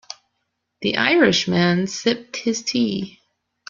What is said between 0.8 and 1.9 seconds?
The Irish man